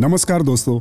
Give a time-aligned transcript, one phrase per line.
[0.00, 0.78] नमस्कार दोस्तों,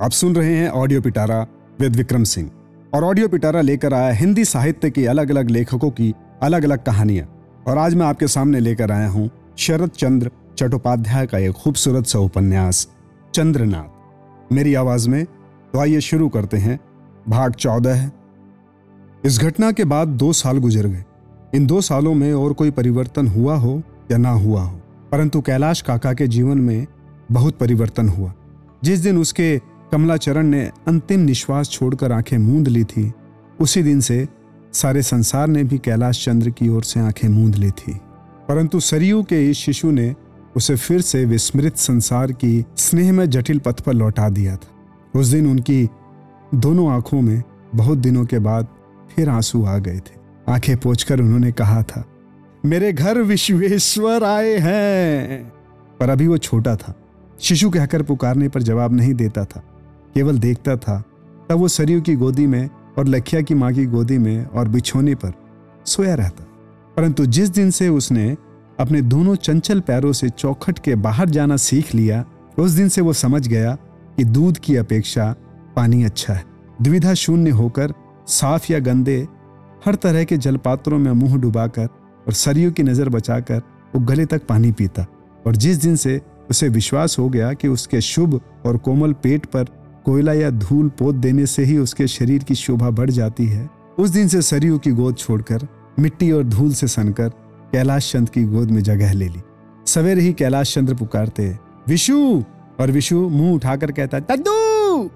[0.00, 1.36] आप सुन रहे हैं ऑडियो पिटारा
[1.80, 2.50] विद विक्रम सिंह।
[2.94, 7.26] और ऑडियो पिटारा लेकर आया हिंदी साहित्य के अलग अलग लेखकों की अलग अलग कहानियाँ।
[7.68, 12.18] और आज मैं आपके सामने लेकर आया हूँ शरद चंद्र चट्टोपाध्याय का एक खूबसूरत सा
[12.18, 12.86] उपन्यास,
[13.34, 16.78] चंद्रनाथ। मेरी आवाज़ में तो आइए शुरू करते हैं।
[17.28, 18.10] भाग चौदह
[19.24, 21.04] इस घटना के बाद दो साल गुजर गए।
[21.54, 23.80] इन दो सालों में और कोई परिवर्तन हुआ हो
[24.10, 24.76] या ना हुआ हो,
[25.12, 26.86] परंतु कैलाश काका के जीवन में
[27.32, 28.32] बहुत परिवर्तन हुआ।
[28.84, 29.58] जिस दिन उसके
[29.92, 33.12] कमलाचरण ने अंतिम निश्वास छोड़कर आँखें मूंद ली थी,
[33.60, 34.28] उसी दिन से
[34.72, 37.92] सारे संसार ने भी कैलाश चंद्र की ओर से आँखें मूंद ली थी।
[38.48, 40.14] परंतु सरयू के इस शिशु ने
[40.56, 45.26] उसे फिर से विस्मृत संसार की स्नेह में जटिल पथ पर लौटा दिया था। उस
[45.26, 45.88] दिन उनकी
[46.54, 47.42] दोनों आँखों में
[47.74, 48.66] बहुत दिनों के बाद
[49.16, 52.04] फिर आँसू आ गए थे। आँखें पोछकर उन्होंने कहा था,
[52.64, 55.52] मेरे घर विश्वेश्वर आए हैं।
[56.00, 56.94] पर अभी वो छोटा था।
[57.42, 59.62] शिशु कहकर पुकारने पर जवाब नहीं देता था।
[60.14, 61.04] केवल देखता था,
[61.48, 65.14] तब वो सरयू की गोदी में और लखिया की माँ की गोदी में और बिछोने
[65.14, 65.32] पर
[65.86, 66.44] सोया रहता।
[66.96, 68.36] परंतु जिस दिन से उसने
[68.80, 72.24] अपने दोनों चंचल पैरों से चौखट के बाहर जाना सीख लिया,
[72.58, 73.74] उस दिन से वो समझ गया
[74.16, 75.34] कि दूध की अपेक्षा
[75.76, 76.44] पानी अच्छा है।
[76.82, 77.92] द्विधा शून्य होकर
[78.26, 79.28] साफ़ या गंदे,
[79.86, 81.86] हर तरह के जलपात्रों में मुँह डुबाकर
[82.26, 83.58] और सरयू की नज़र बचाकर
[83.94, 85.06] वो गले तक पानी पीता।
[85.46, 86.20] और जिस दिन से
[86.52, 89.64] उसे विश्वास हो गया कि उसके शुभ और कोमल पेट पर
[90.04, 93.68] कोयला या धूल पोत देने से ही उसके शरीर की शोभा बढ़ जाती है।
[93.98, 95.66] उस दिन से सरयू की गोद छोड़कर,
[95.98, 97.28] मिट्टी और धूल से सनकर
[97.72, 99.40] कैलाश चंद्र की गोद में जगह ले ली।
[99.86, 102.42] सवेरे ही कैलाश चंद्र पुकारते, विशु!
[102.80, 105.08] और विशु मुँह उठाकर कहता दद्दू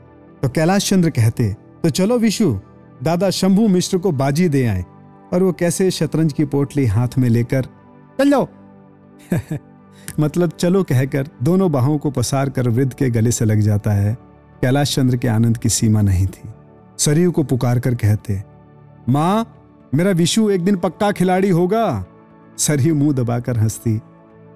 [0.43, 1.53] तो कैलाश चंद्र कहते
[1.83, 2.59] तो चलो विशु,
[3.03, 4.85] दादा शंभू मिश्र को बाजी दे आए
[5.33, 7.67] और वो कैसे शतरंज की पोटली हाथ में लेकर
[8.19, 8.49] चलो
[10.21, 14.15] मतलब चलो कहकर दोनों बाहों को पसार कर वृद्ध के गले से लग जाता है।
[14.63, 16.49] कैलाश चंद्र के आनंद की सीमा नहीं थी।
[16.99, 18.43] सरयू को पुकार कर कहते,
[19.09, 19.53] माँ,
[19.95, 22.05] मेरा विशु एक दिन पक्का खिलाड़ी होगा?
[22.59, 24.01] सरयू मुँह दबाकर हंसती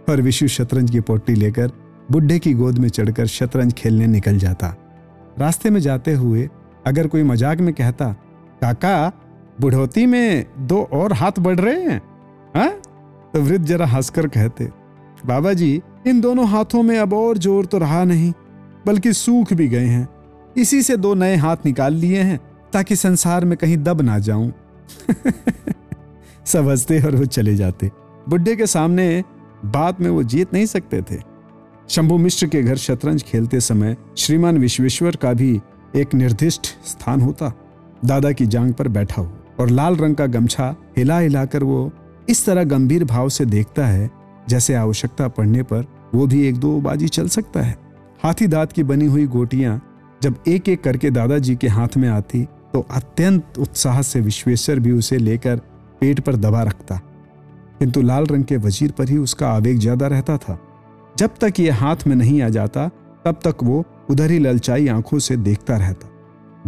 [0.08, 1.70] और विशु शतरंज की पोटी लेकर
[2.10, 4.74] बुढ़े की गोद में चढ़कर शतरंज खेलने निकल जाता।
[5.38, 6.48] रास्ते में जाते हुए
[6.86, 8.12] अगर कोई मज़ाक में कहता,
[8.60, 9.12] काका,
[9.60, 12.00] बुढ़ोती में दो और हाथ बढ़ रहे हैं,
[12.56, 12.68] हा?
[13.34, 14.64] तो वृद्ध जरा हंसकर कहते
[15.26, 18.32] बाबा जी, इन दोनों हाथों में अब और ज़ोर तो रहा नहीं,
[18.86, 20.08] बल्कि सूख भी गए हैं।
[20.56, 22.40] इसी से दो नए हाथ निकाल लिए हैं,
[22.72, 24.52] ताकि संसार में कहीं दब ना जाऊँ।
[26.56, 27.90] हँसते और वो चले जाते।
[28.28, 29.24] बुढ़े के सामने
[29.64, 31.20] बात में वो जीत नहीं सकते थे।
[31.88, 35.60] शंभु मिश्र के घर शतरंज खेलते समय श्रीमान विश्वेश्वर का भी
[35.96, 37.52] एक निर्दिष्ट स्थान होता।
[38.04, 41.92] दादा की जांग पर बैठा हो, और लाल रंग का गमछा हिला हिलाकर वो
[42.28, 44.19] इस तरह गंभीर भाव से देखता है
[44.50, 45.84] जैसे आवश्यकता पड़ने पर
[46.14, 47.76] वो भी एक दो बाजी चल सकता है।
[48.22, 49.80] हाथी दांत की बनी हुई गोटियाँ
[50.22, 54.92] जब एक एक करके दादाजी के हाथ में आती तो अत्यंत उत्साह से विश्वेश्वर भी
[54.92, 55.56] उसे लेकर
[56.00, 57.00] पेट पर दबा रखता।
[57.78, 60.58] किंतु लाल रंग के वज़ीर पर ही उसका आवेग ज़्यादा रहता था।
[61.18, 62.88] जब तक ये हाथ में नहीं आ जाता,
[63.24, 66.08] तब तक वो उधर ही ललचाई आँखों से देखता रहता।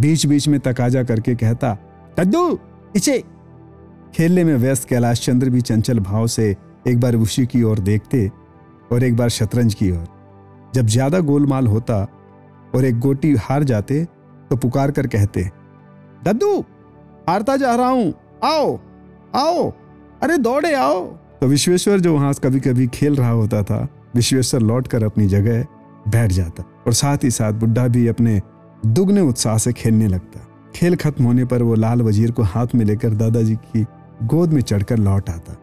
[0.00, 1.76] बीच बीच में तकाजा करके कहता
[2.19, 2.59] दद्दू
[2.97, 3.22] इसे
[4.15, 6.54] खेलने में व्यस्त कैलाश चंद्र भी चंचल भाव से
[6.84, 8.31] एक बार उसी की ओर देखते
[8.93, 10.04] और एक बार शतरंज की ओर।
[10.75, 11.97] जब ज़्यादा गोलमाल होता
[12.75, 14.04] और एक गोटी हार जाते
[14.50, 15.42] तो पुकार कर कहते,
[16.25, 16.59] दद्दू,
[17.28, 18.12] हारता जा रहा हूँ।
[18.44, 18.78] आओ
[19.34, 19.71] आओ,
[20.22, 21.04] अरे दौड़े, आओ।
[21.41, 25.62] तो विश्वेश्वर जो वहाँ कभी कभी खेल रहा होता था, विश्वेश्वर लौट कर अपनी जगह
[26.06, 28.41] बैठ जाता और साथ ही साथ बुढ़ा भी अपने
[28.84, 32.84] दुगने उत्साह से खेलने लगता। खेल खत्म होने पर वो लाल वज़ीर को हाथ में
[32.84, 33.84] लेकर दादाजी की
[34.24, 35.56] गोद में चढ़कर लौट आता।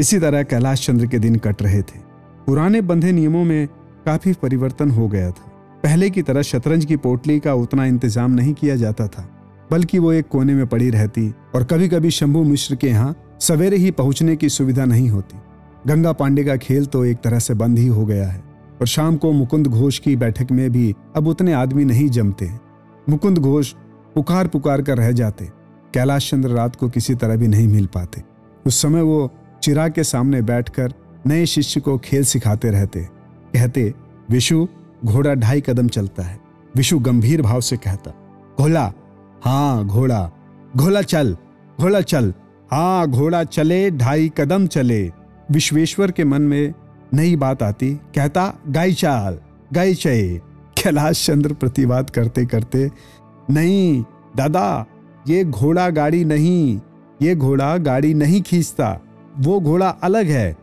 [0.00, 1.98] इसी तरह कैलाश चंद्र के दिन कट रहे थे।
[2.46, 3.66] पुराने बंधे नियमों में
[4.06, 5.48] काफ़ी परिवर्तन हो गया था।
[5.82, 9.26] पहले की तरह शतरंज की पोटली का उतना इंतज़ाम नहीं किया जाता था,
[9.70, 13.76] बल्कि वो एक कोने में पड़ी रहती और कभी कभी शंभू मिश्र के यहाँ सवेरे
[13.76, 15.38] ही पहुँचने की सुविधा नहीं होती।
[15.86, 18.42] गंगा पांडे का खेल तो एक तरह से बंद ही हो गया है
[18.80, 22.50] और शाम को मुकुंद घोष की बैठक में भी अब उतने आदमी नहीं जमते
[23.08, 23.72] मुकुंद घोष
[24.14, 25.44] पुकार पुकार कर रह जाते,
[25.94, 28.22] कैलाश चंद्र रात को किसी तरह भी नहीं मिल पाते।
[28.66, 29.30] उस समय वो
[29.62, 30.92] चिराग के सामने बैठकर
[31.26, 33.00] नए शिष्य को खेल सिखाते रहते।
[33.54, 33.94] कहते,
[34.30, 34.66] विशु,
[35.04, 36.38] घोड़ा ढाई कदम चलता है।
[36.76, 38.10] विशु गंभीर भाव से कहता
[38.58, 38.92] घोला
[39.42, 40.30] हाँ घोड़ा
[40.76, 41.36] घोला चल
[41.80, 42.32] घोला चल
[42.70, 45.02] हाँ घोड़ा चले, ढाई कदम चले।
[45.50, 46.72] विश्वेश्वर के मन में
[47.14, 49.38] नई बात आती, कहता गाय चाल
[49.72, 50.40] गाय चये।
[50.78, 52.90] कैलाश चंद्र प्रतिवाद करते करते,
[53.50, 54.04] नहीं,
[54.36, 54.86] दादा,
[55.28, 56.80] ये घोड़ा गाड़ी नहीं,
[57.22, 58.98] ये घोड़ा गाड़ी नहीं खींचता।
[59.40, 60.56] वो घोड़ा अलग है।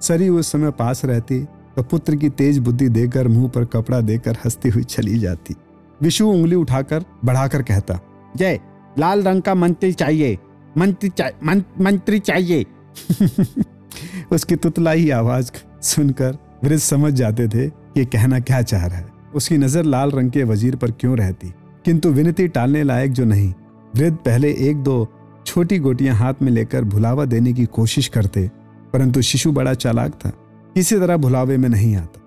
[0.00, 1.44] सरी उस समय पास रहती
[1.76, 5.54] तो पुत्र की तेज बुद्धि देकर मुँह पर कपड़ा देकर हंसती हुई चली जाती।
[6.02, 8.00] विशु उंगली उठाकर बढ़ाकर कहता
[8.36, 8.60] जय
[8.98, 10.38] लाल रंग का मंत्री चाहिए
[10.78, 12.66] मंत्री चा, मन, मंत्री चाहिए।
[14.32, 15.50] उसकी तुतलाई आवाज़
[15.82, 20.30] सुनकर वृद्ध समझ जाते थे कि कहना क्या चाह रहा है। उसकी नज़र लाल रंग
[20.30, 21.54] के वज़ीर पर क्यों रहती?
[21.84, 23.54] किंतु विनती टालने लायक जो नहीं।
[23.96, 25.08] वृद्ध पहले एक दो
[25.48, 28.50] छोटी गोटियाँ हाथ में लेकर भुलावा देने की कोशिश करते,
[28.92, 30.30] परंतु शिशु बड़ा चालाक था।
[30.74, 32.20] किसी तरह भुलावे में नहीं आता।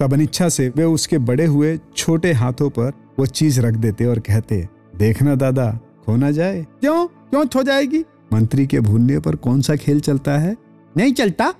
[0.00, 4.18] तब अनिच्छा से वे उसके बड़े हुए, छोटे हाथों पर वो चीज़ रख देते और
[4.18, 7.06] कहते, देखना दादा, खो ना जाए। क्यों?
[7.06, 8.04] क्यों खो जाएगी?
[8.32, 10.56] मंत्री के भूलने पर कौन सा खेल चलता है?
[10.96, 11.54] नहीं चलता।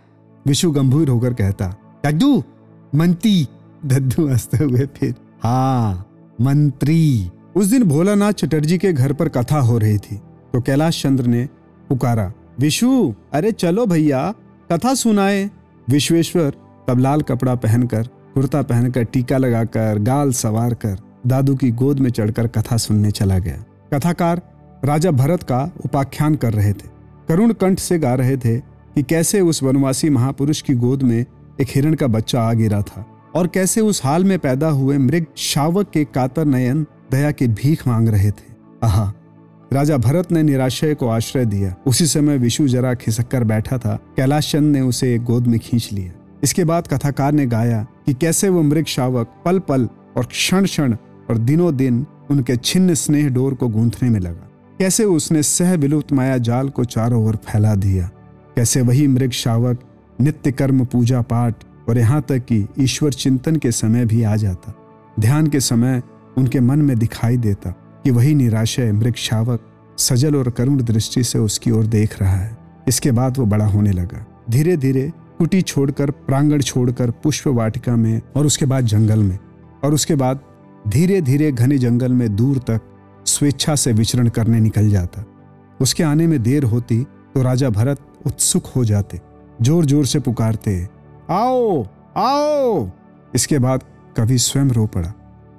[0.47, 1.75] विशु गंभीर होकर कहता,
[2.07, 2.45] दद्दू,
[2.95, 3.49] मंत्री।
[3.87, 6.11] दद्दू हँसते हुए फिर हाँ
[6.41, 10.21] मंत्री। उस दिन भोलानाथ चटर्जी के घर पर कथा हो रही थी।
[10.53, 11.49] तो कैलाश चंद्र ने
[11.89, 14.35] पुकारा, विशु, अरे चलो भैया,
[14.73, 15.51] कथा सुनाए।
[15.89, 16.53] विश्वेश्वर
[16.89, 18.03] तब लाल कपड़ा पहनकर,
[18.35, 23.39] कुर्ता पहनकर, टीका लगाकर, गाल सवार कर दादू की गोद में चढ़कर कथा सुनने चला
[23.39, 23.65] गया।
[23.95, 24.43] कथाकार
[24.85, 26.89] राजा भरत का उपाख्यान कर रहे थे।
[27.29, 31.25] करुण कंठ से गा रहे थे कि कैसे उस वनवासी महापुरुष की गोद में
[31.61, 35.27] एक हिरण का बच्चा आ गिरा था और कैसे उस हाल में पैदा हुए मृग
[35.37, 38.49] शावक के कातर नयन दया की भीख मांग रहे थे।
[38.85, 39.13] आहा
[39.73, 43.99] राजा भरत ने निराशय को आश्रय दिया। उसी समय विशु जरा खिसक कर बैठा था।
[44.17, 46.13] कैलाश चंद ने उसे एक गोद में खींच लिया।
[46.43, 50.97] इसके बाद कथाकार ने गाया कि कैसे वो मृग शावक पल पल और क्षण क्षण
[51.31, 56.13] और दिनों दिन उनके छिन्न स्नेह डोर को गूंथने में लगा। कैसे उसने सह विलुप्त
[56.13, 58.11] माया जाल को चारों ओर फैला दिया।
[58.57, 59.81] कैसे वही मृग शावक
[60.21, 61.55] नित्य कर्म, पूजा पाठ
[61.89, 64.75] और यहाँ तक कि ईश्वर चिंतन के समय भी आ जाता।
[65.21, 66.03] ध्यान के समय
[66.39, 67.75] उनके मन में दिखाई देता।
[68.05, 69.67] कि वही निराशय मृग शावक
[69.99, 72.57] सजल और करुण दृष्टि से उसकी ओर देख रहा है।
[72.89, 78.21] इसके बाद वो बड़ा होने लगा। धीरे धीरे कुटी छोड़कर, प्रांगण छोड़कर, पुष्प वाटिका में
[78.37, 79.39] और उसके बाद जंगल में।
[79.85, 80.41] और उसके बाद
[80.89, 82.81] धीरे धीरे घने जंगल में दूर तक
[83.27, 85.25] स्वेच्छा से विचरण करने निकल जाता।
[85.81, 87.03] उसके आने में देर होती
[87.35, 89.21] तो राजा भरत उत्सुक हो जाते
[89.63, 90.89] ज़ोर ज़ोर से पुकारते,
[91.31, 91.85] आओ
[92.17, 92.89] आओ!
[93.35, 93.83] इसके बाद
[94.17, 95.13] कवि स्वयं रो पड़ा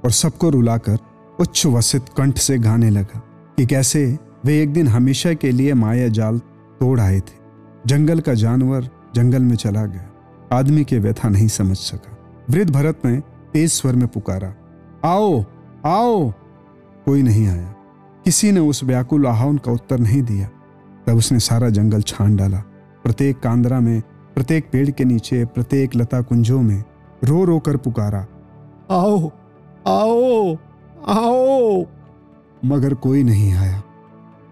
[0.05, 0.97] और सबको रुलाकर
[1.41, 3.21] उच्च वसित कंठ से गाने लगा
[3.57, 6.39] कि कैसे वे एक दिन हमेशा के लिए माया जाल
[6.79, 7.39] तोड़ आए थे।
[7.87, 10.09] जंगल का जानवर जंगल में चला गया।
[10.53, 12.17] आदमी के व्यथा नहीं समझ सका।
[12.49, 13.19] वृद्ध भरत ने
[13.53, 14.53] तेज स्वर में पुकारा,
[15.05, 15.43] आओ
[15.85, 16.31] आओ।
[17.05, 17.75] कोई नहीं आया।
[18.25, 20.49] किसी ने उस व्याकुल आह्वान का उत्तर नहीं दिया।
[21.07, 22.57] तब उसने सारा जंगल छान डाला।
[23.03, 24.01] प्रत्येक कांदरा में,
[24.35, 26.83] प्रत्येक पेड़ के नीचे, प्रत्येक लता कुंजों में
[27.23, 28.25] रो रो कर पुकारा,
[28.91, 29.31] आओ
[29.87, 30.55] आओ।
[31.07, 31.85] आओ।
[32.65, 33.83] मगर कोई नहीं आया।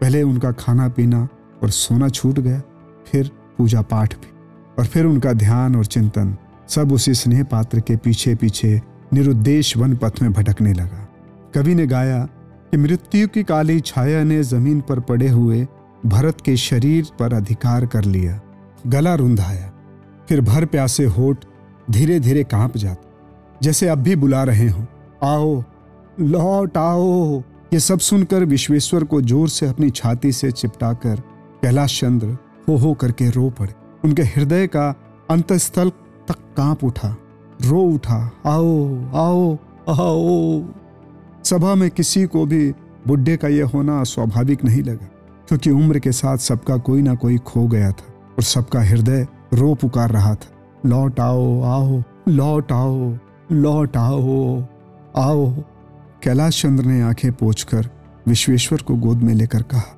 [0.02, 1.28] पहले उनका खाना पीना
[1.64, 2.62] और सोना छूट गया,
[3.08, 4.30] फिर पूजा पाठ भी।
[4.80, 6.38] और फिर उनका ध्यान और चिंतन
[6.68, 8.82] सब उसी स्नेह पात्र के पीछे पीछे
[9.14, 11.10] निरुद्देश वन पथ में भटकने लगा।
[11.56, 12.26] कवि ने गाया
[12.72, 15.68] कि मृत्यु की काली छाया ने ज़मीन पर पड़े हुए
[16.06, 18.42] भरत के शरीर पर अधिकार कर लिया,
[18.88, 19.72] गला रुंधाया।
[20.30, 21.38] फिर भर प्यासे होठ
[21.92, 23.10] धीरे धीरे काँप जाते।
[23.62, 24.86] जैसे अब भी बुला रहे हो।
[25.24, 25.64] आओ
[26.22, 27.42] लौट आओ।
[27.74, 31.16] ये सब सुनकर विश्वेश्वर को ज़ोर से अपनी छाती से चिपटाकर
[31.62, 32.38] कैलाश चंद्र
[32.70, 33.74] हो हो करके रो पड़े।
[34.04, 34.90] उनके हृदय का
[35.30, 35.90] अंतस्थल
[36.28, 37.16] तक काँप उठा।
[37.60, 39.58] रो उठा। आओ आओ
[39.90, 40.64] आओ।
[41.44, 42.72] सभा में किसी को भी
[43.08, 45.08] बुढ़े का यह होना स्वाभाविक नहीं लगा,
[45.48, 49.74] क्योंकि उम्र के साथ सबका कोई ना कोई खो गया था और सबका हृदय रो
[49.76, 53.14] पुकार रहा था। लौट आओ आओ, लौट आओ
[53.52, 54.64] लौट आओ
[55.18, 55.54] आओ।
[56.24, 57.90] कैलाश चंद्र ने आँखें पोछकर
[58.28, 59.98] विश्वेश्वर को गोद में लेकर कहा,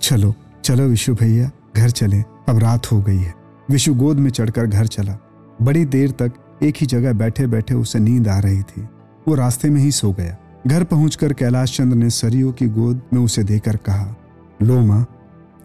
[0.00, 3.34] चलो चलो विशु भैया, घर चले, अब रात हो गई है।
[3.70, 5.18] विशु गोद में चढ़कर घर चला।
[5.62, 6.32] बड़ी देर तक
[6.62, 8.88] एक ही जगह बैठे बैठे उसे नींद आ रही थी।
[9.28, 13.20] वो रास्ते में ही सो गया। घर पहुंचकर कैलाश चंद्र ने सरयू की गोद में
[13.20, 14.16] उसे देकर कहा,
[14.62, 15.06] लो माँ,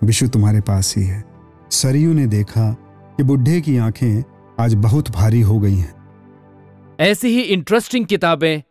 [0.04, 1.24] विशु तुम्हारे पास ही है।
[1.72, 2.72] सरयू ने देखा
[3.18, 4.24] कि बुढ़े की आँखें
[4.60, 5.94] आज बहुत भारी हो गई हैं।
[7.00, 8.71] ऐसी ही इंटरेस्टिंग किताबें